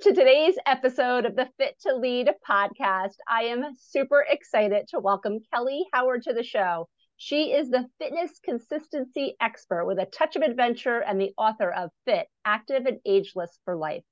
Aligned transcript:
to 0.00 0.14
today's 0.14 0.54
episode 0.64 1.26
of 1.26 1.36
the 1.36 1.46
Fit 1.58 1.78
to 1.82 1.94
Lead 1.94 2.30
podcast. 2.48 3.16
I 3.28 3.42
am 3.42 3.74
super 3.76 4.24
excited 4.26 4.86
to 4.88 4.98
welcome 4.98 5.40
Kelly 5.52 5.84
Howard 5.92 6.22
to 6.22 6.32
the 6.32 6.42
show. 6.42 6.88
She 7.18 7.52
is 7.52 7.68
the 7.68 7.86
fitness 7.98 8.40
consistency 8.42 9.36
expert 9.42 9.84
with 9.84 9.98
a 9.98 10.06
touch 10.06 10.36
of 10.36 10.42
adventure 10.42 11.00
and 11.00 11.20
the 11.20 11.34
author 11.36 11.70
of 11.70 11.90
Fit, 12.06 12.28
Active 12.46 12.86
and 12.86 13.00
Ageless 13.04 13.58
for 13.66 13.76
Life. 13.76 14.02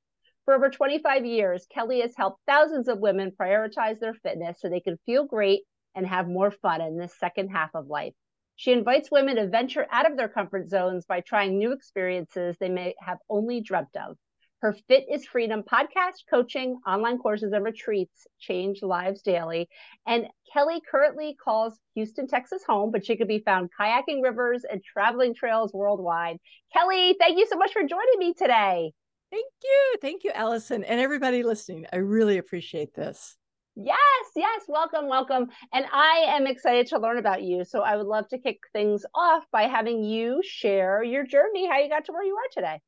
For 0.45 0.53
over 0.53 0.69
25 0.69 1.25
years, 1.25 1.67
Kelly 1.73 2.03
has 2.03 2.13
helped 2.15 2.43
thousands 2.47 2.89
of 2.89 2.99
women 2.99 3.33
prioritize 3.41 3.99
their 3.99 4.13
fitness 4.13 4.59
so 4.61 4.69
they 4.69 4.81
can 4.81 4.99
feel 5.07 5.25
great 5.25 5.63
and 5.95 6.07
have 6.07 6.29
more 6.29 6.51
fun 6.51 6.83
in 6.83 6.99
this 6.99 7.19
second 7.19 7.49
half 7.49 7.71
of 7.75 7.87
life. 7.87 8.13
She 8.57 8.73
invites 8.73 9.11
women 9.11 9.37
to 9.37 9.49
venture 9.49 9.87
out 9.91 10.11
of 10.11 10.19
their 10.19 10.29
comfort 10.29 10.69
zones 10.69 11.07
by 11.07 11.23
trying 11.23 11.57
new 11.57 11.73
experiences 11.73 12.59
they 12.61 12.69
may 12.69 12.95
have 13.01 13.19
only 13.31 13.63
dreamt 13.63 13.97
of. 13.97 14.19
Her 14.61 14.73
Fit 14.89 15.07
is 15.09 15.25
Freedom 15.25 15.63
podcast, 15.63 16.25
coaching, 16.29 16.81
online 16.85 17.19
courses, 17.19 17.53
and 17.53 17.65
retreats 17.65 18.27
change 18.41 18.83
lives 18.83 19.23
daily. 19.23 19.69
And 20.05 20.27
Kelly 20.53 20.83
currently 20.91 21.37
calls 21.43 21.79
Houston, 21.95 22.27
Texas 22.27 22.65
home, 22.67 22.91
but 22.91 23.07
she 23.07 23.17
could 23.17 23.29
be 23.29 23.39
found 23.39 23.71
kayaking 23.79 24.21
rivers 24.21 24.65
and 24.69 24.83
traveling 24.83 25.33
trails 25.33 25.73
worldwide. 25.73 26.39
Kelly, 26.73 27.15
thank 27.21 27.39
you 27.39 27.47
so 27.47 27.57
much 27.57 27.73
for 27.73 27.83
joining 27.83 28.19
me 28.19 28.35
today. 28.35 28.91
Thank 29.31 29.47
you. 29.63 29.97
Thank 30.03 30.25
you, 30.25 30.33
Allison, 30.35 30.83
and 30.83 31.01
everybody 31.01 31.45
listening. 31.45 31.87
I 31.93 31.99
really 31.99 32.39
appreciate 32.39 32.95
this. 32.95 33.37
Yes, 33.77 34.27
yes. 34.35 34.63
Welcome, 34.67 35.07
welcome. 35.07 35.51
And 35.73 35.85
I 35.93 36.25
am 36.31 36.49
excited 36.49 36.89
to 36.89 36.99
learn 36.99 37.19
about 37.19 37.45
you. 37.45 37.65
So 37.65 37.83
I 37.83 37.95
would 37.95 38.07
love 38.07 38.27
to 38.31 38.39
kick 38.39 38.59
things 38.73 39.07
off 39.15 39.45
by 39.53 39.69
having 39.69 40.03
you 40.03 40.41
share 40.43 41.05
your 41.05 41.25
journey, 41.25 41.69
how 41.69 41.79
you 41.79 41.89
got 41.89 42.07
to 42.07 42.13
where 42.13 42.25
you 42.25 42.35
are 42.35 42.51
today. 42.53 42.81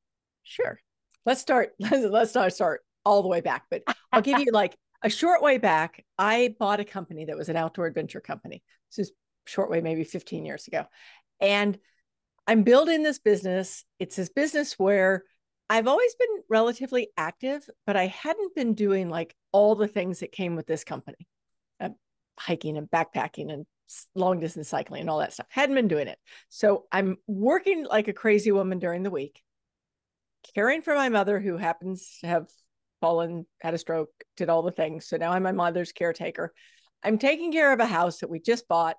Sure 0.43 0.81
let's 1.27 1.41
start 1.41 1.73
let's 1.79 2.35
not 2.35 2.53
start 2.53 2.81
all 3.05 3.23
the 3.23 3.29
way 3.29 3.41
back 3.41 3.65
but 3.71 3.83
i'll 4.13 4.23
give 4.23 4.39
you 4.39 4.53
like 4.53 4.77
a 5.03 5.11
short 5.11 5.43
way 5.43 5.59
back 5.59 6.05
i 6.19 6.55
bought 6.59 6.81
a 6.81 6.85
company 6.85 7.25
that 7.25 7.37
was 7.37 7.49
an 7.49 7.57
outdoor 7.57 7.87
adventure 7.87 8.21
company. 8.21 8.63
This 8.91 9.09
is 9.09 9.13
short 9.47 9.71
way 9.71 9.81
maybe 9.81 10.05
15 10.05 10.45
years 10.45 10.67
ago. 10.67 10.85
And 11.41 11.79
i'm 12.47 12.63
building 12.63 13.03
this 13.03 13.19
business. 13.19 13.85
It's 13.99 14.17
this 14.17 14.29
business 14.29 14.79
where 14.79 15.25
i've 15.69 15.89
always 15.89 16.15
been 16.17 16.43
relatively 16.49 17.09
active 17.17 17.69
but 17.87 17.97
i 17.97 18.07
hadn't 18.07 18.55
been 18.55 18.75
doing 18.75 19.09
like 19.09 19.35
all 19.53 19.75
the 19.75 19.89
things 19.89 20.21
that 20.21 20.33
came 20.33 20.57
with 20.57 20.67
this 20.67 20.85
company. 20.85 21.27
Uh, 21.81 21.91
hiking 22.39 22.77
and 22.77 22.91
backpacking 22.91 23.53
and 23.53 23.67
long 24.15 24.39
distance 24.39 24.69
cycling 24.69 25.01
and 25.01 25.11
all 25.11 25.19
that 25.19 25.33
stuff. 25.33 25.47
Hadn't 25.49 25.75
been 25.75 25.89
doing 25.89 26.09
it. 26.09 26.19
So 26.49 26.85
i'm 26.93 27.17
working 27.27 27.87
like 27.87 28.09
a 28.09 28.13
crazy 28.13 28.53
woman 28.53 28.79
during 28.79 29.03
the 29.03 29.11
week 29.11 29.43
caring 30.55 30.83
for 30.83 30.95
my 30.95 31.09
mother 31.09 31.41
who 31.41 31.57
happens 31.57 32.19
to 32.21 32.27
have 32.27 32.49
fallen, 33.01 33.47
had 33.61 33.75
a 33.75 33.79
stroke, 33.79 34.11
did 34.37 34.49
all 34.49 34.63
the 34.63 34.71
things. 34.71 35.07
So 35.07 35.17
now 35.17 35.33
I'm 35.33 35.43
my 35.43 35.53
mother's 35.53 35.93
caretaker. 35.93 36.53
I'm 37.03 37.19
taking 37.19 37.53
care 37.53 37.73
of 37.73 37.81
a 37.81 37.87
house 37.87 38.19
that 38.19 38.31
we 38.31 38.41
just 38.41 38.69
bought, 38.69 38.97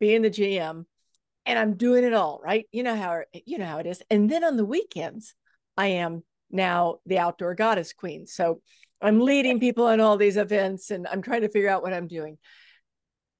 being 0.00 0.22
the 0.22 0.30
GM, 0.30 0.84
and 1.46 1.58
I'm 1.58 1.76
doing 1.76 2.04
it 2.04 2.14
all, 2.14 2.40
right? 2.42 2.66
You 2.72 2.82
know 2.82 2.96
how 2.96 3.22
you 3.46 3.58
know 3.58 3.66
how 3.66 3.78
it 3.78 3.86
is. 3.86 4.02
And 4.10 4.28
then 4.28 4.44
on 4.44 4.56
the 4.56 4.64
weekends, 4.64 5.34
I 5.76 5.86
am 5.88 6.22
now 6.50 6.96
the 7.06 7.18
outdoor 7.18 7.54
goddess 7.54 7.92
queen. 7.92 8.26
So 8.26 8.60
I'm 9.00 9.20
leading 9.20 9.60
people 9.60 9.86
on 9.86 10.00
all 10.00 10.16
these 10.16 10.36
events 10.36 10.90
and 10.90 11.06
I'm 11.06 11.22
trying 11.22 11.42
to 11.42 11.48
figure 11.48 11.68
out 11.68 11.82
what 11.82 11.92
I'm 11.92 12.08
doing. 12.08 12.38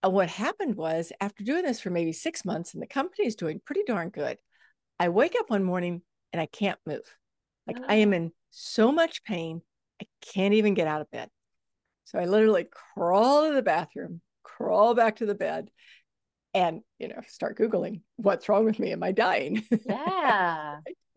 And 0.02 0.12
what 0.12 0.28
happened 0.28 0.76
was 0.76 1.12
after 1.20 1.42
doing 1.44 1.64
this 1.64 1.80
for 1.80 1.90
maybe 1.90 2.12
six 2.12 2.44
months 2.44 2.74
and 2.74 2.82
the 2.82 2.86
company 2.86 3.26
is 3.26 3.36
doing 3.36 3.60
pretty 3.64 3.82
darn 3.86 4.10
good, 4.10 4.36
I 4.98 5.08
wake 5.08 5.34
up 5.38 5.48
one 5.48 5.64
morning 5.64 6.02
and 6.32 6.40
I 6.40 6.46
can't 6.46 6.78
move. 6.86 7.04
Like 7.66 7.78
I 7.88 7.96
am 7.96 8.12
oh. 8.12 8.16
in 8.16 8.32
so 8.50 8.92
much 8.92 9.24
pain, 9.24 9.62
I 10.00 10.06
can't 10.20 10.54
even 10.54 10.74
get 10.74 10.86
out 10.86 11.00
of 11.00 11.10
bed. 11.10 11.28
So 12.04 12.18
I 12.18 12.26
literally 12.26 12.66
crawl 12.94 13.48
to 13.48 13.54
the 13.54 13.62
bathroom, 13.62 14.20
crawl 14.42 14.94
back 14.94 15.16
to 15.16 15.26
the 15.26 15.34
bed, 15.34 15.70
and 16.52 16.82
you 16.98 17.08
know, 17.08 17.20
start 17.26 17.58
Googling 17.58 18.02
what's 18.16 18.48
wrong 18.48 18.64
with 18.64 18.78
me. 18.78 18.92
Am 18.92 19.02
I 19.02 19.12
dying? 19.12 19.64
Yeah. 19.86 20.78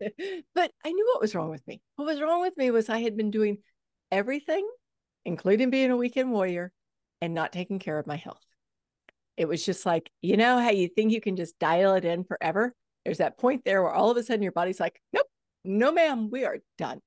but 0.54 0.72
I 0.84 0.92
knew 0.92 1.06
what 1.12 1.20
was 1.20 1.34
wrong 1.34 1.50
with 1.50 1.66
me. 1.66 1.80
What 1.96 2.06
was 2.06 2.20
wrong 2.20 2.40
with 2.40 2.56
me 2.56 2.70
was 2.70 2.88
I 2.88 2.98
had 2.98 3.16
been 3.16 3.30
doing 3.30 3.58
everything, 4.10 4.68
including 5.24 5.70
being 5.70 5.90
a 5.90 5.96
weekend 5.96 6.32
warrior, 6.32 6.72
and 7.20 7.34
not 7.34 7.52
taking 7.52 7.78
care 7.78 7.98
of 7.98 8.06
my 8.06 8.16
health. 8.16 8.44
It 9.36 9.46
was 9.46 9.64
just 9.64 9.86
like, 9.86 10.10
you 10.20 10.36
know 10.36 10.58
how 10.58 10.70
you 10.70 10.88
think 10.88 11.12
you 11.12 11.20
can 11.20 11.36
just 11.36 11.58
dial 11.58 11.94
it 11.94 12.04
in 12.04 12.24
forever? 12.24 12.74
There's 13.04 13.18
that 13.18 13.38
point 13.38 13.64
there 13.64 13.82
where 13.82 13.92
all 13.92 14.10
of 14.10 14.16
a 14.16 14.22
sudden 14.22 14.42
your 14.42 14.52
body's 14.52 14.80
like, 14.80 15.00
nope, 15.12 15.27
no, 15.64 15.92
ma'am, 15.92 16.30
we 16.30 16.44
are 16.44 16.58
done. 16.76 17.00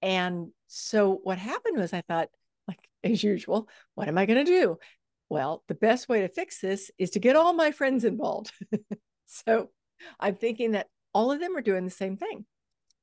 And 0.00 0.48
so 0.66 1.20
what 1.22 1.38
happened 1.38 1.78
was 1.78 1.92
I 1.92 2.02
thought, 2.02 2.28
like 2.66 2.80
as 3.04 3.22
usual, 3.22 3.68
what 3.94 4.08
am 4.08 4.18
I 4.18 4.26
going 4.26 4.44
to 4.44 4.50
do? 4.50 4.78
Well, 5.28 5.62
the 5.68 5.74
best 5.74 6.08
way 6.08 6.22
to 6.22 6.28
fix 6.28 6.60
this 6.60 6.90
is 6.98 7.10
to 7.10 7.18
get 7.18 7.36
all 7.36 7.54
my 7.54 7.70
friends 7.70 8.04
involved. 8.04 8.52
so 9.26 9.70
I'm 10.20 10.34
thinking 10.34 10.72
that 10.72 10.88
all 11.14 11.32
of 11.32 11.40
them 11.40 11.56
are 11.56 11.62
doing 11.62 11.84
the 11.84 11.90
same 11.90 12.16
thing. 12.16 12.44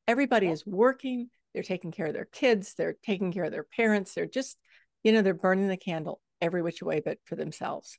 Everybody 0.08 0.48
is 0.48 0.66
working, 0.66 1.30
they're 1.54 1.64
taking 1.64 1.92
care 1.92 2.08
of 2.08 2.14
their 2.14 2.26
kids, 2.26 2.74
they're 2.76 2.96
taking 3.04 3.32
care 3.32 3.46
of 3.46 3.52
their 3.52 3.64
parents, 3.64 4.14
they're 4.14 4.26
just, 4.26 4.58
you 5.04 5.12
know, 5.12 5.22
they're 5.22 5.34
burning 5.34 5.68
the 5.68 5.78
candle 5.78 6.20
every 6.42 6.62
which 6.62 6.82
way 6.82 7.02
but 7.04 7.18
for 7.26 7.36
themselves. 7.36 7.98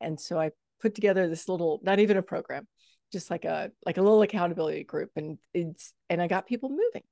And 0.00 0.18
so 0.18 0.38
I 0.38 0.50
put 0.80 0.94
together 0.94 1.28
this 1.28 1.48
little, 1.48 1.80
not 1.82 1.98
even 1.98 2.16
a 2.16 2.22
program, 2.22 2.66
just 3.12 3.30
like 3.30 3.44
a 3.44 3.70
like 3.84 3.96
a 3.96 4.02
little 4.02 4.22
accountability 4.22 4.84
group 4.84 5.10
and 5.16 5.38
it's 5.54 5.92
and 6.08 6.20
I 6.22 6.28
got 6.28 6.46
people 6.46 6.68
moving. 6.70 7.02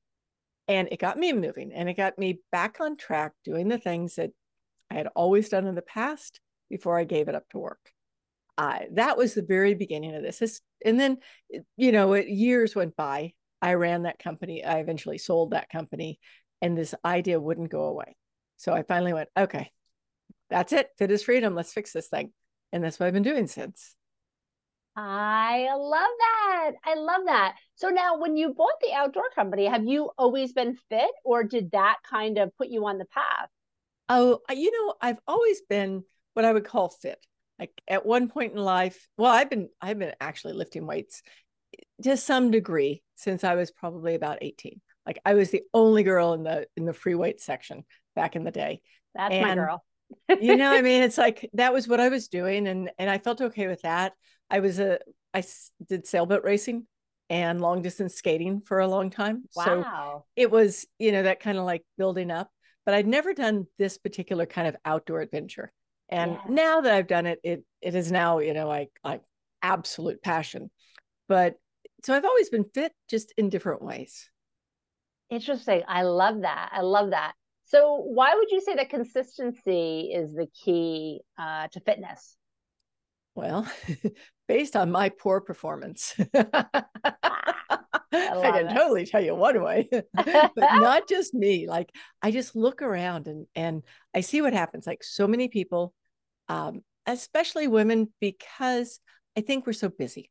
And 0.69 0.89
it 0.93 0.99
got 0.99 1.19
me 1.19 1.33
moving 1.33 1.73
and 1.73 1.89
it 1.89 1.95
got 1.95 2.19
me 2.19 2.41
back 2.53 2.77
on 2.81 2.97
track 2.97 3.33
doing 3.45 3.69
the 3.69 3.79
things 3.79 4.17
that 4.17 4.31
I 4.91 4.95
had 4.95 5.07
always 5.09 5.49
done 5.49 5.67
in 5.67 5.75
the 5.75 5.83
past 5.83 6.41
before 6.69 6.99
I 6.99 7.05
gave 7.05 7.29
it 7.29 7.35
up 7.35 7.49
to 7.51 7.59
work. 7.59 7.81
Uh, 8.59 8.81
that 8.93 9.17
was 9.17 9.35
the 9.35 9.43
very 9.43 9.75
beginning 9.75 10.15
of 10.15 10.23
this. 10.23 10.61
and 10.85 10.99
then, 10.99 11.19
you 11.77 11.93
know, 11.93 12.15
years 12.15 12.75
went 12.75 12.97
by. 12.97 13.33
I 13.63 13.75
ran 13.75 14.03
that 14.03 14.19
company. 14.19 14.65
I 14.65 14.79
eventually 14.79 15.19
sold 15.19 15.51
that 15.53 15.71
company, 15.71 16.19
and 16.61 16.77
this 16.77 16.95
idea 17.05 17.41
wouldn't 17.41 17.71
go 17.71 17.85
away. 17.85 18.17
So 18.57 18.73
I 18.73 18.83
finally 18.83 19.13
went, 19.13 19.29
okay, 19.37 19.71
that's 20.51 20.73
it. 20.73 20.91
Fit 20.99 21.11
is 21.11 21.23
freedom. 21.23 21.55
Let's 21.55 21.73
fix 21.73 21.93
this 21.93 22.09
thing. 22.09 22.33
And 22.73 22.83
that's 22.83 22.99
what 22.99 23.07
I've 23.07 23.15
been 23.15 23.23
doing 23.23 23.47
since. 23.47 23.95
I 25.01 25.69
love 25.77 26.11
that. 26.19 26.73
I 26.85 26.95
love 26.97 27.21
that. 27.27 27.55
So 27.77 27.89
now 27.89 28.19
when 28.19 28.37
you 28.37 28.53
bought 28.53 28.81
the 28.81 28.93
outdoor 28.93 29.31
company, 29.33 29.67
have 29.67 29.85
you 29.85 30.11
always 30.19 30.53
been 30.53 30.77
fit 30.89 31.11
or 31.25 31.45
did 31.45 31.71
that 31.71 31.99
kind 32.03 32.37
of 32.37 32.57
put 32.57 32.67
you 32.67 32.85
on 32.85 32.99
the 32.99 33.05
path? 33.05 33.49
Oh, 34.09 34.41
you 34.51 34.73
know, 34.73 34.95
I've 35.01 35.21
always 35.29 35.61
been 35.61 36.03
what 36.35 36.45
I 36.45 36.53
would 36.53 36.65
call 36.65 36.89
fit. 36.89 37.25
Like 37.61 37.71
at 37.87 38.07
one 38.07 38.29
point 38.29 38.55
in 38.55 38.59
life, 38.59 39.07
well, 39.17 39.31
I've 39.31 39.49
been 39.49 39.69
I've 39.81 40.01
been 40.01 40.15
actually 40.21 40.55
lifting 40.55 40.85
weights 40.85 41.23
eh, 41.79 41.83
to 42.03 42.17
some 42.17 42.51
degree 42.51 43.05
since 43.15 43.45
I 43.45 43.55
was 43.55 43.71
probably 43.71 44.17
about 44.17 44.39
18. 44.41 44.81
Like 45.07 45.21
I 45.25 45.35
was 45.35 45.53
the 45.53 45.63
only 45.73 46.03
girl 46.03 46.33
in 46.33 46.43
the 46.43 46.67
in 46.77 46.87
the 46.87 46.93
free 46.93 47.15
weight 47.15 47.41
section 47.41 47.85
back 48.17 48.35
in 48.35 48.43
the 48.43 48.51
day. 48.51 48.81
That's 49.15 49.33
and, 49.33 49.47
my 49.47 49.55
girl. 49.55 49.85
You 50.41 50.57
know, 50.57 50.73
I 50.73 50.83
mean, 50.83 51.03
it's 51.03 51.19
like 51.19 51.49
that 51.55 51.73
was 51.73 51.89
what 51.89 52.01
I 52.01 52.09
was 52.09 52.29
doing 52.29 52.67
and 52.67 52.91
and 52.99 53.11
I 53.11 53.19
felt 53.19 53.41
okay 53.41 53.67
with 53.67 53.83
that. 53.83 54.13
I 54.51 54.61
was 54.61 54.79
a 54.79 54.99
I 55.35 55.45
did 55.89 56.07
sailboat 56.07 56.45
racing 56.45 56.87
and 57.31 57.61
long 57.61 57.83
distance 57.83 58.15
skating 58.15 58.61
for 58.61 58.81
a 58.81 58.89
long 58.89 59.11
time. 59.11 59.45
Wow. 59.55 59.65
So 59.65 60.25
it 60.37 60.51
was, 60.51 60.87
you 60.99 61.13
know, 61.13 61.25
that 61.25 61.41
kind 61.41 61.59
of 61.59 61.65
like 61.65 61.85
building 61.99 62.31
up, 62.31 62.51
but 62.87 62.95
I'd 62.95 63.07
never 63.07 63.35
done 63.35 63.67
this 63.79 63.99
particular 63.99 64.47
kind 64.47 64.67
of 64.67 64.77
outdoor 64.85 65.21
adventure. 65.21 65.73
And 66.09 66.33
yeah. 66.33 66.41
now 66.49 66.81
that 66.81 66.93
I've 66.95 67.07
done 67.07 67.27
it, 67.27 67.39
it 67.43 67.65
it 67.83 67.95
is 67.95 68.11
now, 68.11 68.39
you 68.39 68.55
know, 68.55 68.67
like 68.67 68.91
like 69.05 69.23
absolute 69.63 70.23
passion. 70.23 70.71
But 71.29 71.57
so 72.05 72.15
I've 72.15 72.25
always 72.25 72.49
been 72.49 72.65
fit 72.75 72.93
just 73.11 73.33
in 73.37 73.51
different 73.51 73.83
ways. 73.83 74.31
Interesting. 75.31 75.83
I 75.87 76.03
love 76.03 76.43
that. 76.43 76.71
I 76.73 76.81
love 76.81 77.11
that. 77.11 77.35
So 77.69 77.97
why 77.97 78.35
would 78.35 78.51
you 78.51 78.63
say 78.63 78.75
that 78.77 78.89
consistency 78.89 80.11
is 80.15 80.33
the 80.33 80.47
key 80.47 81.21
uh, 81.39 81.69
to 81.69 81.81
fitness? 81.81 82.35
Well, 83.35 83.71
based 84.49 84.75
on 84.75 84.91
my 84.91 85.11
poor 85.11 85.43
performance, 85.43 86.15
I, 86.35 86.65
I, 88.11 88.51
can 88.53 88.69
it. 88.69 88.75
totally 88.75 89.05
tell 89.05 89.23
you 89.23 89.35
one 89.35 89.63
way, 89.63 89.87
but 90.15 90.55
not 90.57 91.07
just 91.09 91.35
me. 91.35 91.69
Like 91.69 91.93
I 92.23 92.31
just 92.31 92.57
look 92.57 92.81
around 92.81 93.29
and 93.29 93.47
and 93.55 93.85
I 94.15 94.23
see 94.23 94.41
what 94.41 94.55
happens. 94.55 94.87
Like 94.87 95.05
so 95.05 95.29
many 95.29 95.49
people, 95.49 95.93
um, 96.49 96.81
especially 97.07 97.69
women, 97.69 98.13
because 98.19 98.99
I 99.37 99.43
think 99.43 99.67
we're 99.67 99.75
so 99.75 99.91
busy. 99.91 100.31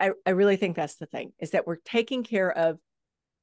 I, 0.00 0.10
I 0.26 0.30
really 0.30 0.56
think 0.56 0.74
that's 0.74 0.96
the 0.96 1.06
thing 1.06 1.32
is 1.38 1.52
that 1.52 1.68
we're 1.68 1.76
taking 1.76 2.24
care 2.24 2.50
of 2.50 2.80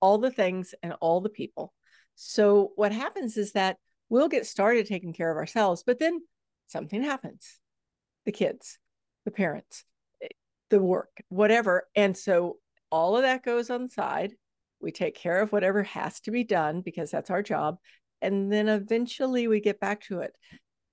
all 0.01 0.17
the 0.17 0.31
things 0.31 0.75
and 0.83 0.93
all 0.99 1.21
the 1.21 1.29
people. 1.29 1.73
So 2.21 2.74
what 2.75 2.92
happens 2.92 3.38
is 3.38 3.54
that 3.54 3.77
we'll 4.10 4.27
get 4.27 4.45
started 4.45 4.86
taking 4.86 5.13
care 5.13 5.31
of 5.31 5.38
ourselves, 5.38 5.83
but 5.88 6.00
then 6.00 6.19
something 6.68 7.01
happens 7.01 7.60
the 8.25 8.33
kids, 8.33 8.77
the 9.24 9.31
parents, 9.31 9.86
the 10.69 10.81
work, 10.81 11.24
whatever. 11.30 11.88
And 11.95 12.18
so 12.18 12.57
all 12.92 13.16
of 13.16 13.24
that 13.24 13.42
goes 13.45 13.69
on 13.69 13.83
the 13.83 13.89
side. 13.89 14.33
we 14.81 14.92
take 14.92 15.16
care 15.16 15.42
of 15.42 15.51
whatever 15.51 15.83
has 15.83 16.19
to 16.21 16.31
be 16.31 16.44
done 16.44 16.81
because 16.81 17.12
that's 17.12 17.30
our 17.30 17.44
job. 17.44 17.77
And 18.21 18.51
then 18.51 18.68
eventually 18.68 19.48
we 19.48 19.60
get 19.62 19.80
back 19.80 20.01
to 20.04 20.19
it. 20.19 20.36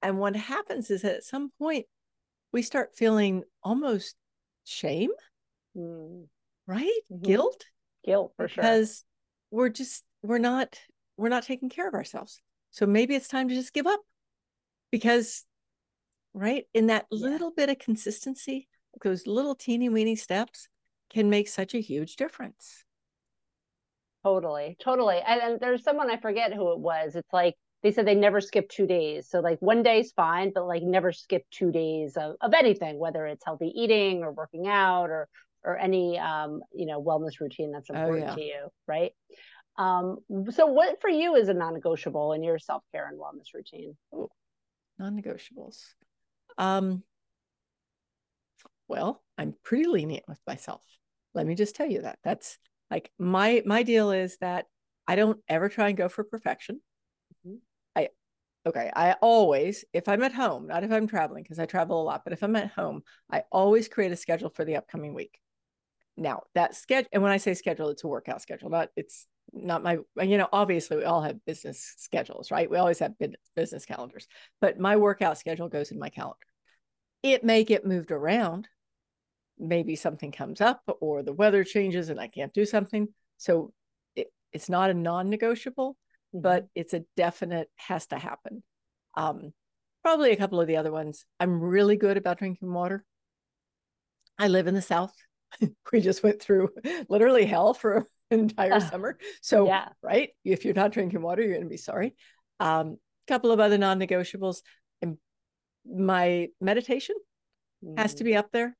And 0.02 0.18
what 0.18 0.36
happens 0.36 0.90
is 0.90 1.02
that 1.02 1.16
at 1.16 1.24
some 1.24 1.50
point 1.58 1.86
we 2.52 2.62
start 2.62 2.96
feeling 2.96 3.42
almost 3.62 4.14
shame, 4.64 5.10
mm. 5.76 6.26
right? 6.66 7.00
Mm-hmm. 7.12 7.24
Guilt. 7.24 7.64
Guilt 8.04 8.32
for 8.36 8.46
because 8.46 8.54
sure. 8.54 8.62
Because 8.62 9.04
we're 9.50 9.68
just, 9.68 10.04
we're 10.22 10.38
not, 10.38 10.78
we're 11.16 11.28
not 11.28 11.44
taking 11.44 11.68
care 11.68 11.88
of 11.88 11.94
ourselves. 11.94 12.40
So 12.70 12.86
maybe 12.86 13.14
it's 13.14 13.28
time 13.28 13.48
to 13.48 13.54
just 13.54 13.72
give 13.72 13.86
up 13.86 14.00
because, 14.90 15.44
right, 16.34 16.64
in 16.74 16.86
that 16.88 17.06
yeah. 17.10 17.28
little 17.28 17.50
bit 17.50 17.70
of 17.70 17.78
consistency, 17.78 18.68
those 19.02 19.26
little 19.26 19.54
teeny 19.54 19.88
weeny 19.88 20.16
steps 20.16 20.68
can 21.12 21.30
make 21.30 21.48
such 21.48 21.74
a 21.74 21.80
huge 21.80 22.16
difference. 22.16 22.84
Totally, 24.24 24.76
totally. 24.82 25.20
And, 25.26 25.40
and, 25.40 25.60
there's 25.60 25.84
someone 25.84 26.10
I 26.10 26.16
forget 26.16 26.52
who 26.52 26.72
it 26.72 26.80
was. 26.80 27.14
It's 27.14 27.32
like 27.32 27.54
they 27.82 27.92
said 27.92 28.06
they 28.06 28.16
never 28.16 28.40
skip 28.40 28.68
two 28.68 28.86
days. 28.86 29.28
So 29.30 29.38
like 29.40 29.58
one 29.60 29.84
day's 29.84 30.12
fine, 30.12 30.50
but 30.52 30.66
like 30.66 30.82
never 30.82 31.12
skip 31.12 31.44
two 31.50 31.70
days 31.70 32.16
of, 32.16 32.34
of 32.40 32.52
anything, 32.52 32.98
whether 32.98 33.26
it's 33.26 33.44
healthy 33.44 33.72
eating 33.74 34.24
or 34.24 34.32
working 34.32 34.66
out 34.66 35.10
or 35.10 35.28
or 35.62 35.76
any 35.76 36.18
um, 36.18 36.60
you 36.72 36.86
know, 36.86 37.02
wellness 37.02 37.40
routine 37.40 37.72
that's 37.72 37.90
oh, 37.90 37.94
important 37.94 38.24
oh, 38.24 38.28
yeah. 38.28 38.34
to 38.34 38.42
you, 38.42 38.68
right? 38.86 39.12
Um, 39.78 40.18
so 40.50 40.66
what 40.66 41.00
for 41.00 41.10
you 41.10 41.34
is 41.34 41.48
a 41.48 41.54
non-negotiable 41.54 42.32
in 42.32 42.42
your 42.42 42.58
self-care 42.58 43.08
and 43.08 43.18
wellness 43.18 43.54
routine? 43.54 43.96
Ooh, 44.14 44.28
non-negotiables. 44.98 45.82
Um 46.58 47.02
well, 48.88 49.22
I'm 49.36 49.54
pretty 49.64 49.86
lenient 49.86 50.24
with 50.28 50.38
myself. 50.46 50.82
Let 51.34 51.46
me 51.46 51.54
just 51.54 51.74
tell 51.74 51.86
you 51.88 52.02
that. 52.02 52.18
That's 52.24 52.58
like 52.90 53.10
my 53.18 53.62
my 53.66 53.82
deal 53.82 54.10
is 54.10 54.38
that 54.38 54.66
I 55.06 55.16
don't 55.16 55.40
ever 55.48 55.68
try 55.68 55.88
and 55.88 55.96
go 55.96 56.08
for 56.08 56.24
perfection. 56.24 56.80
Mm-hmm. 57.46 57.56
I 57.94 58.08
okay, 58.66 58.90
I 58.94 59.12
always 59.20 59.84
if 59.92 60.08
I'm 60.08 60.22
at 60.22 60.32
home, 60.32 60.68
not 60.68 60.84
if 60.84 60.92
I'm 60.92 61.06
traveling 61.06 61.42
because 61.42 61.58
I 61.58 61.66
travel 61.66 62.00
a 62.00 62.04
lot, 62.04 62.22
but 62.24 62.32
if 62.32 62.42
I'm 62.42 62.56
at 62.56 62.70
home, 62.70 63.02
I 63.30 63.42
always 63.52 63.88
create 63.88 64.12
a 64.12 64.16
schedule 64.16 64.50
for 64.50 64.64
the 64.64 64.76
upcoming 64.76 65.14
week. 65.14 65.38
Now, 66.16 66.44
that 66.54 66.74
schedule 66.74 67.08
and 67.12 67.22
when 67.22 67.32
I 67.32 67.36
say 67.36 67.54
schedule, 67.54 67.90
it's 67.90 68.04
a 68.04 68.08
workout 68.08 68.40
schedule, 68.40 68.70
not 68.70 68.88
it's 68.96 69.26
not 69.52 69.82
my 69.82 69.98
you 70.20 70.38
know 70.38 70.48
obviously 70.52 70.96
we 70.96 71.04
all 71.04 71.22
have 71.22 71.44
business 71.44 71.94
schedules 71.98 72.50
right 72.50 72.70
we 72.70 72.76
always 72.76 72.98
have 72.98 73.12
business 73.54 73.86
calendars 73.86 74.26
but 74.60 74.78
my 74.78 74.96
workout 74.96 75.38
schedule 75.38 75.68
goes 75.68 75.90
in 75.90 75.98
my 75.98 76.08
calendar 76.10 76.38
it 77.22 77.44
may 77.44 77.64
get 77.64 77.86
moved 77.86 78.10
around 78.10 78.68
maybe 79.58 79.96
something 79.96 80.32
comes 80.32 80.60
up 80.60 80.82
or 81.00 81.22
the 81.22 81.32
weather 81.32 81.64
changes 81.64 82.08
and 82.08 82.20
I 82.20 82.28
can't 82.28 82.52
do 82.52 82.64
something. 82.64 83.08
So 83.38 83.72
it, 84.14 84.28
it's 84.52 84.68
not 84.68 84.90
a 84.90 84.94
non 84.94 85.30
negotiable, 85.30 85.96
mm-hmm. 86.34 86.42
but 86.42 86.66
it's 86.74 86.94
a 86.94 87.04
definite 87.16 87.68
has 87.76 88.06
to 88.08 88.18
happen. 88.18 88.62
Um, 89.16 89.52
probably 90.02 90.32
a 90.32 90.36
couple 90.36 90.60
of 90.60 90.66
the 90.66 90.76
other 90.76 90.92
ones. 90.92 91.24
I'm 91.40 91.60
really 91.60 91.96
good 91.96 92.16
about 92.16 92.38
drinking 92.38 92.72
water. 92.72 93.04
I 94.38 94.48
live 94.48 94.66
in 94.66 94.74
the 94.74 94.82
South. 94.82 95.14
we 95.92 96.00
just 96.00 96.22
went 96.22 96.40
through 96.40 96.70
literally 97.08 97.46
hell 97.46 97.72
for 97.74 98.06
entire 98.30 98.74
uh, 98.74 98.80
summer. 98.80 99.18
So, 99.40 99.66
yeah. 99.66 99.88
right, 100.02 100.30
if 100.44 100.64
you're 100.64 100.74
not 100.74 100.92
drinking 100.92 101.22
water, 101.22 101.42
you're 101.42 101.52
going 101.52 101.64
to 101.64 101.68
be 101.68 101.76
sorry. 101.76 102.14
A 102.60 102.66
um, 102.66 102.96
couple 103.26 103.52
of 103.52 103.60
other 103.60 103.78
non 103.78 103.98
negotiables. 103.98 104.62
And 105.02 105.18
my 105.84 106.48
meditation 106.60 107.16
mm. 107.84 107.98
has 107.98 108.14
to 108.14 108.24
mm. 108.24 108.26
be 108.26 108.36
up 108.36 108.50
there. 108.52 108.76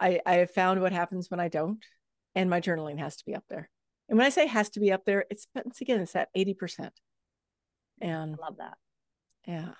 I, 0.00 0.20
I 0.24 0.34
have 0.36 0.50
found 0.50 0.80
what 0.80 0.92
happens 0.92 1.30
when 1.30 1.40
I 1.40 1.48
don't, 1.48 1.84
and 2.34 2.48
my 2.48 2.60
journaling 2.60 2.98
has 2.98 3.16
to 3.16 3.24
be 3.26 3.34
up 3.34 3.44
there. 3.50 3.68
And 4.08 4.18
when 4.18 4.26
I 4.26 4.30
say 4.30 4.46
has 4.46 4.70
to 4.70 4.80
be 4.80 4.92
up 4.92 5.04
there, 5.04 5.24
it's 5.30 5.46
once 5.54 5.80
again, 5.80 6.00
it's 6.00 6.16
at 6.16 6.28
80%. 6.36 6.90
And 8.00 8.36
I 8.40 8.44
love 8.44 8.56
that. 8.58 8.78
Yeah. 9.46 9.70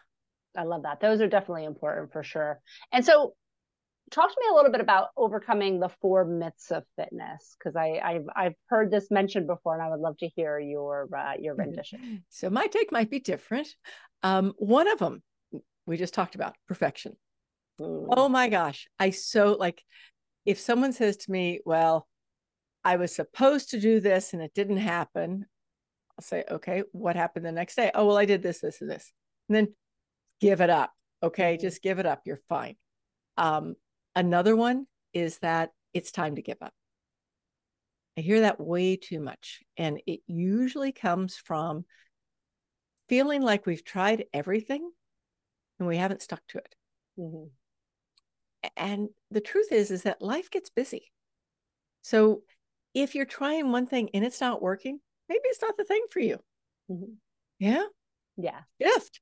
I 0.57 0.65
love 0.65 0.83
that. 0.83 1.01
Those 1.01 1.21
are 1.21 1.29
definitely 1.29 1.65
important 1.65 2.13
for 2.13 2.23
sure. 2.23 2.61
And 2.93 3.05
so 3.05 3.35
talk 4.11 4.29
to 4.31 4.37
me 4.41 4.47
a 4.51 4.55
little 4.55 4.73
bit 4.73 4.81
about 4.81 5.09
overcoming 5.17 5.81
the 5.81 5.89
four 6.01 6.25
myths 6.25 6.71
of 6.71 6.85
fitness 6.97 7.57
because 7.59 7.77
I 7.77 8.01
I've 8.03 8.27
I've 8.35 8.55
heard 8.67 8.91
this 8.91 9.11
mentioned 9.11 9.47
before 9.47 9.75
and 9.75 9.83
I 9.83 9.89
would 9.89 10.01
love 10.01 10.17
to 10.19 10.29
hear 10.29 10.59
your 10.59 11.09
uh, 11.17 11.35
your 11.39 11.55
rendition. 11.55 12.25
So 12.29 12.51
my 12.51 12.67
take 12.67 12.93
might 12.93 13.11
be 13.11 13.21
different. 13.21 13.69
Um, 14.23 14.53
one 14.59 14.89
of 14.89 14.99
them 14.99 15.23
we 15.87 15.97
just 15.97 16.15
talked 16.15 16.35
about 16.35 16.55
perfection. 16.69 17.17
Mm. 17.81 18.09
Oh 18.11 18.29
my 18.29 18.49
gosh, 18.49 18.89
I 18.99 19.11
so 19.11 19.57
like 19.59 19.83
if 20.45 20.59
someone 20.59 20.93
says 20.93 21.17
to 21.19 21.31
me, 21.31 21.61
well, 21.65 22.07
I 22.85 22.97
was 22.97 23.15
supposed 23.15 23.71
to 23.71 23.81
do 23.81 24.01
this 24.01 24.33
and 24.33 24.43
it 24.43 24.55
didn't 24.55 24.79
happen, 24.79 25.47
I'll 26.19 26.25
say, 26.25 26.45
okay, 26.51 26.83
what 26.93 27.17
happened 27.17 27.45
the 27.45 27.53
next 27.53 27.77
day? 27.77 27.91
Oh, 27.95 28.07
well, 28.07 28.19
I 28.19 28.25
did 28.25 28.43
this, 28.43 28.61
this, 28.61 28.81
and 28.81 28.91
this. 28.91 29.13
And 29.49 29.57
then 29.57 29.75
give 30.41 30.61
it 30.61 30.71
up. 30.71 30.93
Okay, 31.23 31.55
mm-hmm. 31.55 31.63
just 31.63 31.83
give 31.83 31.99
it 31.99 32.07
up. 32.07 32.23
You're 32.25 32.41
fine. 32.49 32.77
Um, 33.37 33.75
another 34.15 34.57
one 34.57 34.87
is 35.13 35.39
that 35.39 35.71
it's 35.93 36.13
time 36.13 36.37
to 36.37 36.43
give 36.43 36.59
up. 36.61 36.73
I 38.17 38.23
hear 38.23 38.41
that 38.41 38.61
way 38.61 38.97
too 38.97 39.21
much. 39.21 39.61
And 39.77 40.01
it 40.07 40.21
usually 40.27 40.93
comes 40.93 41.37
from 41.37 41.85
feeling 43.09 43.43
like 43.43 43.67
we've 43.67 43.85
tried 43.85 44.25
everything 44.33 44.91
and 45.79 45.89
we 45.89 45.97
haven't 45.97 46.23
stuck 46.23 46.43
to 46.49 46.59
it. 46.59 46.75
Mm-hmm 47.19 47.47
and 48.77 49.09
the 49.31 49.41
truth 49.41 49.73
is 49.73 49.91
is 49.91 50.03
that 50.03 50.23
life 50.23 50.51
gets 50.51 50.71
busy 50.71 51.11
so 52.03 52.43
if 52.95 53.15
you're 53.15 53.25
trying 53.25 53.71
one 53.71 53.87
thing 53.87 54.11
and 54.15 54.25
it's 54.25 54.41
not 54.41 54.63
working 54.63 55.01
maybe 55.29 55.41
it's 55.45 55.63
not 55.63 55.77
the 55.77 55.85
thing 55.85 56.03
for 56.11 56.21
you 56.21 56.39
mm-hmm. 56.91 57.13
yeah 57.59 57.85
yeah 58.37 58.61
shift 58.81 59.21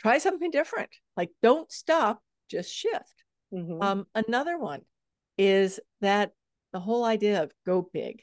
try 0.00 0.18
something 0.18 0.50
different 0.50 0.90
like 1.16 1.30
don't 1.42 1.70
stop 1.72 2.20
just 2.50 2.72
shift 2.72 3.24
mm-hmm. 3.52 3.82
um, 3.82 4.06
another 4.14 4.58
one 4.58 4.82
is 5.36 5.80
that 6.00 6.32
the 6.72 6.80
whole 6.80 7.04
idea 7.04 7.42
of 7.42 7.52
go 7.64 7.88
big. 7.92 8.20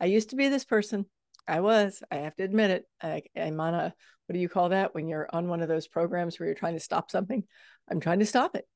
I 0.00 0.06
used 0.06 0.30
to 0.30 0.36
be 0.36 0.48
this 0.48 0.64
person. 0.64 1.06
I 1.48 1.60
was 1.60 2.02
i 2.10 2.16
have 2.16 2.36
to 2.36 2.44
admit 2.44 2.70
it. 2.70 2.84
I, 3.02 3.22
i'm 3.36 3.60
on 3.60 3.74
a 3.74 3.94
what 4.26 4.34
do 4.34 4.38
you 4.38 4.48
call 4.48 4.68
that 4.68 4.94
when 4.94 5.08
you're 5.08 5.28
on 5.32 5.48
one 5.48 5.60
of 5.60 5.68
those 5.68 5.88
programs 5.88 6.38
where 6.38 6.46
you're 6.46 6.54
trying 6.54 6.74
to 6.74 6.80
stop 6.80 7.10
something? 7.10 7.42
I'm 7.90 7.98
trying 7.98 8.20
to 8.20 8.26
stop 8.26 8.54
it. 8.54 8.66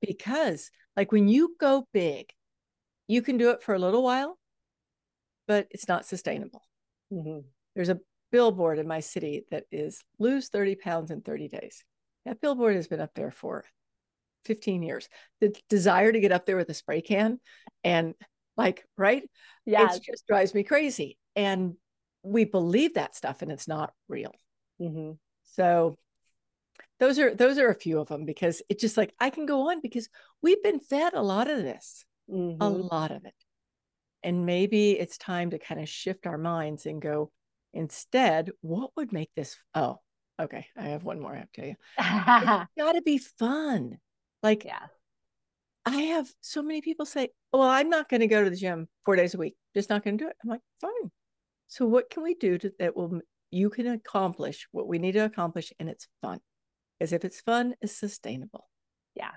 Because 0.00 0.70
like 0.96 1.12
when 1.12 1.28
you 1.28 1.56
go 1.58 1.86
big 1.92 2.30
you 3.08 3.22
can 3.22 3.36
do 3.36 3.50
it 3.50 3.62
for 3.62 3.74
a 3.74 3.78
little 3.78 4.02
while 4.02 4.38
but 5.48 5.66
it's 5.70 5.88
not 5.88 6.06
sustainable. 6.06 6.62
Mm-hmm. 7.12 7.40
there's 7.74 7.90
a 7.90 8.00
billboard 8.30 8.78
in 8.78 8.88
my 8.88 9.00
city 9.00 9.44
that 9.50 9.64
is 9.70 10.02
lose 10.18 10.48
30 10.48 10.76
pounds 10.76 11.10
in 11.10 11.20
30 11.20 11.48
days. 11.48 11.84
That 12.24 12.40
billboard 12.40 12.76
has 12.76 12.86
been 12.88 13.00
up 13.00 13.10
there 13.14 13.30
for 13.30 13.64
15 14.44 14.82
years 14.82 15.08
the 15.40 15.54
desire 15.68 16.12
to 16.12 16.20
get 16.20 16.32
up 16.32 16.46
there 16.46 16.56
with 16.56 16.68
a 16.68 16.74
spray 16.74 17.00
can 17.00 17.38
and 17.84 18.14
like 18.56 18.84
right 18.96 19.28
yeah 19.64 19.92
it 19.92 20.02
just 20.02 20.26
drives 20.26 20.54
me 20.54 20.62
crazy 20.62 21.18
and 21.36 21.74
we 22.22 22.44
believe 22.44 22.94
that 22.94 23.16
stuff 23.16 23.42
and 23.42 23.50
it's 23.50 23.68
not 23.68 23.92
real 24.08 24.32
mm-hmm. 24.80 25.12
so 25.44 25.96
those 27.02 27.18
are 27.18 27.34
those 27.34 27.58
are 27.58 27.68
a 27.68 27.74
few 27.74 27.98
of 27.98 28.06
them 28.06 28.24
because 28.24 28.62
it's 28.68 28.80
just 28.80 28.96
like 28.96 29.12
I 29.18 29.30
can 29.30 29.44
go 29.44 29.70
on 29.70 29.80
because 29.80 30.08
we've 30.40 30.62
been 30.62 30.78
fed 30.78 31.14
a 31.14 31.20
lot 31.20 31.50
of 31.50 31.58
this, 31.58 32.04
mm-hmm. 32.30 32.62
a 32.62 32.68
lot 32.68 33.10
of 33.10 33.24
it. 33.24 33.34
And 34.22 34.46
maybe 34.46 34.92
it's 34.92 35.18
time 35.18 35.50
to 35.50 35.58
kind 35.58 35.80
of 35.80 35.88
shift 35.88 36.28
our 36.28 36.38
minds 36.38 36.86
and 36.86 37.02
go, 37.02 37.32
instead, 37.74 38.50
what 38.60 38.90
would 38.96 39.12
make 39.12 39.30
this? 39.34 39.56
Oh, 39.74 39.98
okay. 40.40 40.66
I 40.76 40.84
have 40.90 41.02
one 41.02 41.18
more 41.18 41.32
I 41.34 41.38
have 41.38 41.50
to 41.54 41.60
tell 41.60 41.68
you. 41.70 41.76
it's 41.98 42.70
got 42.78 42.92
to 42.92 43.02
be 43.02 43.18
fun. 43.18 43.98
Like, 44.42 44.64
yeah. 44.64 44.86
I 45.84 45.96
have 46.02 46.28
so 46.40 46.62
many 46.62 46.80
people 46.80 47.06
say, 47.06 47.30
well, 47.52 47.62
I'm 47.62 47.88
not 47.88 48.08
going 48.08 48.20
to 48.20 48.28
go 48.28 48.44
to 48.44 48.50
the 48.50 48.56
gym 48.56 48.88
four 49.04 49.16
days 49.16 49.34
a 49.34 49.38
week. 49.38 49.56
Just 49.74 49.90
not 49.90 50.04
going 50.04 50.16
to 50.18 50.24
do 50.24 50.28
it. 50.28 50.36
I'm 50.42 50.50
like, 50.50 50.60
fine. 50.80 51.10
So 51.66 51.86
what 51.86 52.10
can 52.10 52.22
we 52.22 52.34
do 52.34 52.58
to, 52.58 52.72
that 52.78 52.96
will 52.96 53.20
you 53.50 53.68
can 53.68 53.86
accomplish 53.88 54.68
what 54.72 54.86
we 54.86 54.98
need 54.98 55.12
to 55.12 55.24
accomplish 55.24 55.72
and 55.78 55.88
it's 55.88 56.06
fun? 56.20 56.38
Because 56.98 57.12
if 57.12 57.24
it's 57.24 57.40
fun, 57.40 57.74
it's 57.80 57.96
sustainable. 57.96 58.68
Yes. 59.14 59.32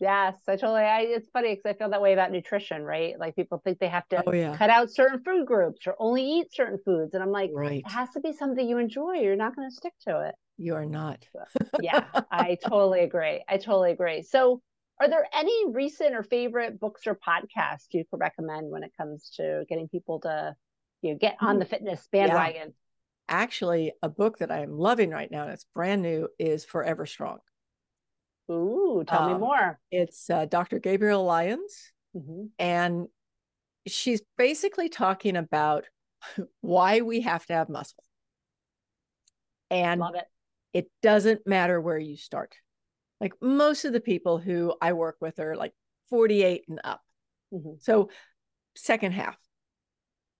Yes, 0.00 0.36
I 0.48 0.56
totally. 0.56 0.80
I, 0.80 1.00
it's 1.02 1.28
funny 1.28 1.54
because 1.54 1.68
I 1.68 1.78
feel 1.78 1.90
that 1.90 2.00
way 2.00 2.14
about 2.14 2.32
nutrition, 2.32 2.82
right? 2.82 3.18
Like 3.18 3.36
people 3.36 3.60
think 3.62 3.78
they 3.78 3.88
have 3.88 4.08
to 4.08 4.22
oh, 4.26 4.32
yeah. 4.32 4.56
cut 4.56 4.70
out 4.70 4.90
certain 4.90 5.22
food 5.22 5.46
groups 5.46 5.86
or 5.86 5.94
only 5.98 6.24
eat 6.24 6.54
certain 6.54 6.78
foods, 6.84 7.12
and 7.12 7.22
I'm 7.22 7.30
like, 7.30 7.50
right. 7.52 7.82
it 7.84 7.90
has 7.90 8.08
to 8.10 8.20
be 8.20 8.32
something 8.32 8.66
you 8.66 8.78
enjoy. 8.78 9.16
You're 9.16 9.36
not 9.36 9.54
going 9.54 9.68
to 9.68 9.74
stick 9.74 9.92
to 10.08 10.20
it. 10.20 10.34
You 10.56 10.74
are 10.74 10.86
not. 10.86 11.26
yeah, 11.82 12.04
I 12.30 12.56
totally 12.66 13.00
agree. 13.00 13.44
I 13.46 13.58
totally 13.58 13.92
agree. 13.92 14.22
So, 14.22 14.62
are 15.00 15.08
there 15.08 15.26
any 15.34 15.70
recent 15.70 16.14
or 16.14 16.22
favorite 16.22 16.80
books 16.80 17.06
or 17.06 17.14
podcasts 17.14 17.88
you 17.92 18.04
could 18.10 18.20
recommend 18.20 18.70
when 18.70 18.82
it 18.82 18.92
comes 18.96 19.30
to 19.36 19.64
getting 19.68 19.88
people 19.88 20.20
to, 20.20 20.54
you 21.02 21.12
know, 21.12 21.18
get 21.18 21.36
on 21.40 21.58
the 21.58 21.66
fitness 21.66 22.08
bandwagon? 22.10 22.72
actually 23.28 23.92
a 24.02 24.08
book 24.08 24.38
that 24.38 24.50
I 24.50 24.62
am 24.62 24.76
loving 24.76 25.10
right 25.10 25.30
now, 25.30 25.44
and 25.44 25.52
it's 25.52 25.64
brand 25.74 26.02
new, 26.02 26.28
is 26.38 26.64
Forever 26.64 27.06
Strong. 27.06 27.38
Ooh, 28.50 29.04
tell 29.06 29.22
um, 29.22 29.32
me 29.32 29.38
more. 29.38 29.78
It's 29.90 30.28
uh, 30.28 30.46
Dr. 30.46 30.78
Gabrielle 30.78 31.24
Lyons, 31.24 31.92
mm-hmm. 32.16 32.46
and 32.58 33.06
she's 33.86 34.22
basically 34.36 34.88
talking 34.88 35.36
about 35.36 35.84
why 36.60 37.00
we 37.00 37.20
have 37.22 37.46
to 37.46 37.52
have 37.54 37.68
muscle. 37.68 38.02
And 39.70 40.00
Love 40.00 40.16
it. 40.16 40.24
it 40.72 40.90
doesn't 41.02 41.46
matter 41.46 41.80
where 41.80 41.98
you 41.98 42.16
start. 42.16 42.54
Like 43.20 43.34
most 43.40 43.84
of 43.84 43.92
the 43.92 44.00
people 44.00 44.38
who 44.38 44.74
I 44.80 44.94
work 44.94 45.16
with 45.20 45.38
are 45.38 45.54
like 45.54 45.72
48 46.08 46.64
and 46.68 46.80
up. 46.82 47.02
Mm-hmm. 47.52 47.74
So, 47.80 48.10
second 48.74 49.12
half. 49.12 49.36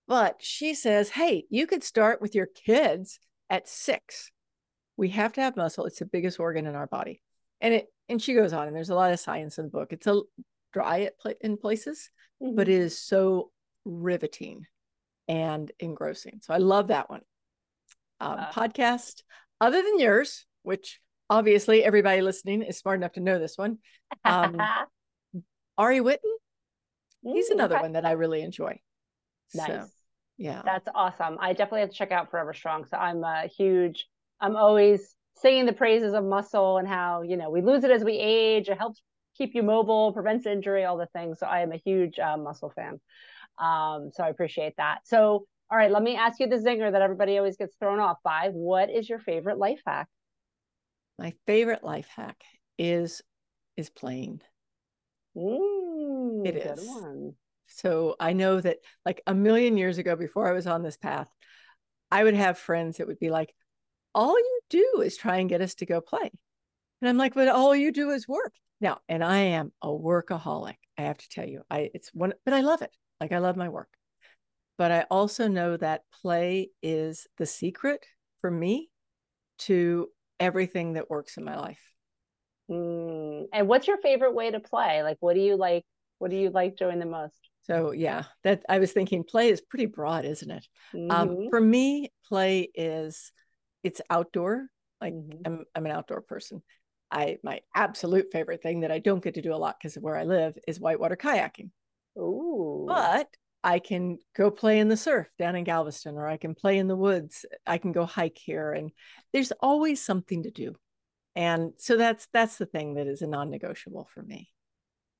But 0.07 0.37
she 0.39 0.73
says, 0.73 1.09
hey, 1.09 1.45
you 1.49 1.67
could 1.67 1.83
start 1.83 2.21
with 2.21 2.35
your 2.35 2.47
kids 2.47 3.19
at 3.49 3.69
six. 3.69 4.31
We 4.97 5.09
have 5.09 5.33
to 5.33 5.41
have 5.41 5.55
muscle. 5.55 5.85
It's 5.85 5.99
the 5.99 6.05
biggest 6.05 6.39
organ 6.39 6.65
in 6.65 6.75
our 6.75 6.87
body. 6.87 7.21
And 7.61 7.73
it 7.73 7.87
and 8.11 8.21
she 8.21 8.33
goes 8.33 8.53
on, 8.53 8.67
and 8.67 8.75
there's 8.75 8.89
a 8.89 8.95
lot 8.95 9.13
of 9.13 9.19
science 9.19 9.57
in 9.57 9.65
the 9.65 9.71
book. 9.71 9.91
It's 9.91 10.07
a 10.07 10.21
dry 10.73 11.01
at 11.01 11.13
in 11.41 11.57
places, 11.57 12.09
mm-hmm. 12.41 12.55
but 12.55 12.67
it 12.67 12.75
is 12.75 12.97
so 12.99 13.51
riveting 13.85 14.65
and 15.27 15.71
engrossing. 15.79 16.39
So 16.41 16.53
I 16.53 16.57
love 16.57 16.87
that 16.87 17.09
one. 17.09 17.21
Um, 18.19 18.37
uh, 18.37 18.51
podcast 18.51 19.23
other 19.59 19.81
than 19.81 19.99
yours, 19.99 20.45
which 20.61 20.99
obviously 21.29 21.83
everybody 21.83 22.21
listening 22.21 22.61
is 22.61 22.77
smart 22.77 22.99
enough 22.99 23.13
to 23.13 23.19
know 23.19 23.39
this 23.39 23.57
one. 23.57 23.79
Um, 24.23 24.61
Ari 25.77 25.99
Whitten 25.99 26.17
he's 27.23 27.49
another 27.49 27.79
one 27.79 27.93
that 27.93 28.05
I 28.05 28.11
really 28.11 28.41
enjoy. 28.41 28.79
Nice. 29.53 29.67
So, 29.67 29.85
yeah. 30.37 30.61
That's 30.65 30.87
awesome. 30.93 31.37
I 31.39 31.53
definitely 31.53 31.81
have 31.81 31.91
to 31.91 31.95
check 31.95 32.11
out 32.11 32.31
Forever 32.31 32.53
Strong. 32.53 32.85
So 32.85 32.97
I'm 32.97 33.23
a 33.23 33.47
huge, 33.47 34.07
I'm 34.39 34.55
always 34.55 35.15
singing 35.37 35.65
the 35.65 35.73
praises 35.73 36.13
of 36.13 36.23
muscle 36.23 36.77
and 36.77 36.87
how, 36.87 37.21
you 37.21 37.37
know, 37.37 37.49
we 37.49 37.61
lose 37.61 37.83
it 37.83 37.91
as 37.91 38.03
we 38.03 38.17
age. 38.17 38.69
It 38.69 38.77
helps 38.77 39.01
keep 39.37 39.55
you 39.55 39.63
mobile, 39.63 40.13
prevents 40.13 40.45
injury, 40.45 40.85
all 40.85 40.97
the 40.97 41.07
things. 41.07 41.39
So 41.39 41.47
I 41.47 41.61
am 41.61 41.71
a 41.71 41.77
huge 41.77 42.19
uh, 42.19 42.37
muscle 42.37 42.71
fan. 42.75 42.99
Um, 43.57 44.11
so 44.13 44.23
I 44.23 44.29
appreciate 44.29 44.73
that. 44.77 44.99
So, 45.05 45.45
all 45.69 45.77
right, 45.77 45.91
let 45.91 46.03
me 46.03 46.15
ask 46.15 46.39
you 46.39 46.47
the 46.47 46.57
zinger 46.57 46.91
that 46.91 47.01
everybody 47.01 47.37
always 47.37 47.57
gets 47.57 47.75
thrown 47.77 47.99
off 47.99 48.17
by. 48.23 48.49
What 48.51 48.89
is 48.89 49.09
your 49.09 49.19
favorite 49.19 49.57
life 49.57 49.81
hack? 49.85 50.07
My 51.17 51.33
favorite 51.45 51.83
life 51.83 52.09
hack 52.15 52.41
is 52.77 53.21
is 53.77 53.89
playing. 53.89 54.41
Mm, 55.35 56.45
it 56.45 56.55
is. 56.57 56.87
One. 56.87 57.33
So 57.67 58.15
I 58.19 58.33
know 58.33 58.59
that 58.59 58.77
like 59.05 59.21
a 59.25 59.33
million 59.33 59.77
years 59.77 59.97
ago, 59.97 60.15
before 60.15 60.47
I 60.47 60.51
was 60.51 60.67
on 60.67 60.83
this 60.83 60.97
path, 60.97 61.29
I 62.11 62.23
would 62.23 62.33
have 62.33 62.57
friends 62.57 62.97
that 62.97 63.07
would 63.07 63.19
be 63.19 63.29
like, 63.29 63.53
all 64.13 64.37
you 64.37 64.59
do 64.69 65.01
is 65.03 65.17
try 65.17 65.37
and 65.37 65.49
get 65.49 65.61
us 65.61 65.75
to 65.75 65.85
go 65.85 66.01
play. 66.01 66.31
And 67.01 67.09
I'm 67.09 67.17
like, 67.17 67.33
but 67.33 67.47
all 67.47 67.75
you 67.75 67.91
do 67.91 68.11
is 68.11 68.27
work. 68.27 68.53
Now, 68.79 68.99
and 69.07 69.23
I 69.23 69.37
am 69.39 69.71
a 69.81 69.87
workaholic. 69.87 70.75
I 70.97 71.03
have 71.03 71.17
to 71.17 71.29
tell 71.29 71.47
you, 71.47 71.61
I 71.69 71.91
it's 71.93 72.09
one, 72.13 72.33
but 72.45 72.53
I 72.53 72.61
love 72.61 72.81
it. 72.81 72.95
Like 73.19 73.31
I 73.31 73.39
love 73.39 73.55
my 73.55 73.69
work. 73.69 73.89
But 74.77 74.91
I 74.91 75.05
also 75.11 75.47
know 75.47 75.77
that 75.77 76.03
play 76.21 76.69
is 76.81 77.27
the 77.37 77.45
secret 77.45 78.05
for 78.41 78.49
me 78.49 78.89
to 79.59 80.07
everything 80.39 80.93
that 80.93 81.09
works 81.09 81.37
in 81.37 81.43
my 81.43 81.57
life. 81.57 81.81
Mm. 82.69 83.45
And 83.53 83.67
what's 83.67 83.87
your 83.87 83.97
favorite 83.97 84.33
way 84.33 84.49
to 84.49 84.59
play? 84.59 85.03
Like, 85.03 85.17
what 85.19 85.35
do 85.35 85.41
you 85.41 85.55
like? 85.55 85.83
What 86.17 86.31
do 86.31 86.37
you 86.37 86.49
like 86.49 86.77
doing 86.77 86.99
the 86.99 87.05
most? 87.05 87.35
So 87.63 87.91
yeah, 87.91 88.23
that 88.43 88.63
I 88.67 88.79
was 88.79 88.91
thinking 88.91 89.23
play 89.23 89.49
is 89.49 89.61
pretty 89.61 89.85
broad, 89.85 90.25
isn't 90.25 90.49
it? 90.49 90.67
Um, 90.93 90.99
mm-hmm. 90.99 91.11
Um, 91.11 91.49
for 91.49 91.61
me, 91.61 92.11
play 92.27 92.69
is 92.73 93.31
it's 93.83 94.01
outdoor. 94.09 94.67
Like 94.99 95.13
mm-hmm. 95.13 95.41
I'm 95.45 95.65
I'm 95.75 95.85
an 95.85 95.91
outdoor 95.91 96.21
person. 96.21 96.61
I 97.11 97.37
my 97.43 97.61
absolute 97.75 98.31
favorite 98.31 98.61
thing 98.61 98.81
that 98.81 98.91
I 98.91 98.99
don't 98.99 99.23
get 99.23 99.35
to 99.35 99.41
do 99.41 99.53
a 99.53 99.57
lot 99.57 99.77
because 99.79 99.97
of 99.97 100.03
where 100.03 100.15
I 100.15 100.23
live 100.23 100.57
is 100.67 100.79
whitewater 100.79 101.15
kayaking. 101.15 101.71
Ooh. 102.17 102.85
But 102.87 103.27
I 103.63 103.79
can 103.79 104.17
go 104.35 104.49
play 104.49 104.79
in 104.79 104.87
the 104.87 104.97
surf 104.97 105.27
down 105.37 105.55
in 105.55 105.63
Galveston, 105.63 106.15
or 106.17 106.27
I 106.27 106.37
can 106.37 106.55
play 106.55 106.77
in 106.77 106.87
the 106.87 106.95
woods. 106.95 107.45
I 107.65 107.77
can 107.77 107.91
go 107.91 108.05
hike 108.05 108.37
here, 108.37 108.71
and 108.71 108.91
there's 109.33 109.51
always 109.59 110.01
something 110.01 110.43
to 110.43 110.51
do. 110.51 110.75
And 111.35 111.73
so 111.77 111.97
that's 111.97 112.27
that's 112.33 112.57
the 112.57 112.65
thing 112.65 112.95
that 112.95 113.07
is 113.07 113.21
a 113.21 113.27
non-negotiable 113.27 114.09
for 114.13 114.23
me. 114.23 114.49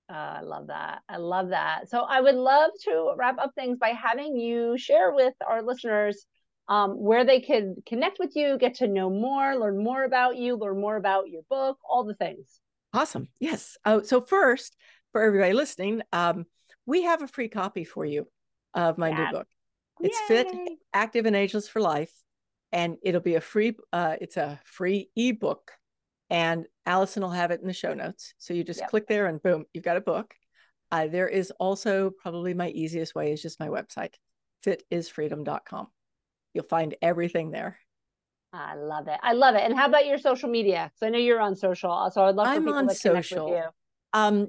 Uh, 0.10 0.40
I 0.40 0.42
love 0.42 0.68
that. 0.68 1.02
I 1.08 1.18
love 1.18 1.50
that. 1.50 1.90
So 1.90 2.02
I 2.02 2.20
would 2.20 2.36
love 2.36 2.72
to 2.84 3.14
wrap 3.16 3.38
up 3.40 3.52
things 3.56 3.78
by 3.78 3.90
having 3.90 4.36
you 4.36 4.78
share 4.78 5.14
with 5.14 5.34
our 5.48 5.62
listeners 5.62 6.26
um, 6.68 6.92
where 6.92 7.26
they 7.26 7.42
could 7.42 7.84
connect 7.86 8.20
with 8.20 8.36
you, 8.36 8.58
get 8.58 8.76
to 8.76 8.88
know 8.88 9.10
more, 9.10 9.56
learn 9.56 9.84
more 9.84 10.04
about 10.04 10.38
you, 10.38 10.56
learn 10.56 10.80
more 10.80 10.96
about 10.96 11.30
your 11.30 11.42
book, 11.50 11.78
all 11.88 12.04
the 12.04 12.16
things. 12.16 12.60
Awesome. 12.94 13.28
Yes. 13.40 13.78
Oh, 13.86 14.02
so 14.02 14.22
first, 14.22 14.76
for 15.12 15.22
everybody 15.22 15.54
listening, 15.54 16.02
um, 16.12 16.46
we 16.86 17.04
have 17.04 17.22
a 17.22 17.28
free 17.28 17.48
copy 17.48 17.84
for 17.84 18.06
you 18.06 18.28
of 18.74 18.98
my 18.98 19.12
new 19.12 19.32
book. 19.32 19.48
It's 20.02 20.18
Yay. 20.30 20.44
Fit, 20.44 20.48
Active, 20.94 21.26
and 21.26 21.36
Ageless 21.36 21.68
for 21.68 21.82
Life, 21.82 22.14
and 22.72 22.98
it'll 23.04 23.22
be 23.22 23.36
a 23.36 23.42
free. 23.42 23.76
Uh, 23.94 24.16
it's 24.20 24.38
a 24.38 24.60
free 24.66 25.10
ebook, 25.16 25.72
and 26.30 26.66
Allison 26.86 27.22
will 27.22 27.30
have 27.30 27.52
it 27.52 27.62
in 27.62 27.68
the 27.68 27.74
show 27.74 27.94
notes. 27.94 28.34
So 28.38 28.54
you 28.54 28.64
just 28.64 28.80
yep. 28.80 28.90
click 28.90 29.08
there, 29.08 29.28
and 29.28 29.42
boom, 29.42 29.66
you've 29.74 29.84
got 29.84 29.98
a 29.98 30.02
book. 30.02 30.34
Uh, 30.92 31.08
there 31.08 31.28
is 31.28 31.52
also 31.60 32.10
probably 32.10 32.54
my 32.54 32.70
easiest 32.70 33.16
way 33.16 33.32
is 33.32 33.42
just 33.42 33.60
my 33.60 33.68
website, 33.68 34.14
fitisfreedom.com. 34.66 35.88
You'll 36.54 36.66
find 36.66 36.96
everything 37.02 37.52
there. 37.52 37.78
I 38.54 38.76
love 38.76 39.08
it. 39.08 39.18
I 39.24 39.34
love 39.34 39.56
it. 39.56 39.62
And 39.62 39.78
how 39.78 39.88
about 39.88 40.06
your 40.06 40.18
social 40.18 40.50
media? 40.50 40.92
So 40.98 41.08
I 41.08 41.10
know 41.10 41.20
you're 41.20 41.40
on 41.40 41.56
social, 41.56 42.10
so 42.12 42.26
I'd 42.26 42.36
love 42.36 42.48
for 42.48 42.54
I'm 42.54 42.62
people 42.62 42.74
on 42.74 42.88
to 42.90 42.96
social. 42.96 43.12
connect 43.12 43.32
with 43.32 43.48
you. 43.48 43.64
Um, 44.14 44.48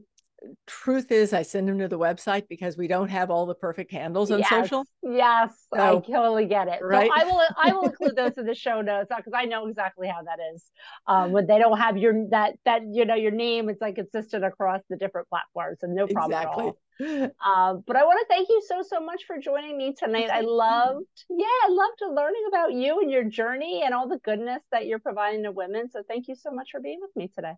truth 0.67 1.11
is 1.11 1.33
I 1.33 1.43
send 1.43 1.69
them 1.69 1.79
to 1.79 1.89
the 1.89 1.99
website 1.99 2.49
because 2.49 2.77
we 2.77 2.89
don't 2.89 3.09
have 3.09 3.31
all 3.31 3.47
the 3.47 3.55
perfect 3.55 3.93
handles 3.93 4.31
on 4.31 4.41
yes, 4.41 4.49
social. 4.49 4.85
Yes, 5.03 5.51
so, 5.75 5.81
I 5.81 6.13
totally 6.13 6.47
get 6.47 6.69
it. 6.69 6.81
Right? 6.83 7.09
So 7.09 7.21
I 7.21 7.25
will 7.25 7.43
I 7.63 7.73
will 7.73 7.85
include 7.91 8.17
those 8.17 8.33
in 8.39 8.47
the 8.47 8.55
show 8.55 8.81
notes 8.81 9.11
because 9.15 9.33
I 9.35 9.45
know 9.45 9.67
exactly 9.67 10.09
how 10.09 10.23
that 10.23 10.39
is. 10.55 10.65
Um, 11.07 11.33
when 11.33 11.47
they 11.47 11.59
don't 11.59 11.79
have 11.79 11.97
your 11.97 12.29
that 12.31 12.55
that 12.65 12.83
you 12.91 13.05
know 13.05 13.15
your 13.15 13.31
name, 13.31 13.69
it's 13.69 13.81
like 13.81 13.97
consistent 13.97 14.45
across 14.45 14.81
the 14.89 14.97
different 14.97 15.29
platforms, 15.29 15.79
and 15.83 15.95
no 15.95 16.07
problem 16.07 16.39
exactly. 16.39 16.65
at 16.65 16.69
all. 16.69 16.79
Um, 17.03 17.83
but 17.87 17.97
I 17.97 18.05
want 18.05 18.21
to 18.21 18.27
thank 18.29 18.49
you 18.49 18.63
so 18.67 18.83
so 18.83 19.01
much 19.01 19.25
for 19.27 19.39
joining 19.39 19.77
me 19.77 19.95
tonight. 19.97 20.31
I 20.31 20.43
loved, 20.43 21.07
yeah, 21.31 21.47
I 21.47 21.69
loved 21.69 22.15
learning 22.17 22.45
about 22.49 22.73
you 22.75 23.01
and 23.01 23.11
your 23.11 23.25
journey 23.25 23.83
and 23.85 23.95
all 23.95 24.09
the 24.09 24.19
goodness 24.19 24.63
that 24.71 24.87
you're 24.87 25.01
providing 25.01 25.43
to 25.45 25.53
women. 25.53 25.91
So 25.91 26.03
thank 26.07 26.29
you 26.29 26.37
so 26.37 26.51
much 26.51 26.69
for 26.71 26.81
being 26.81 26.99
with 27.01 27.11
me 27.17 27.29
today. 27.35 27.55